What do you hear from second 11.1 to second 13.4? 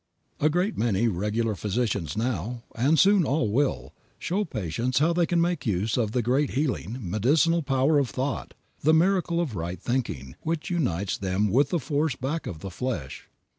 them with the Force back of the flesh.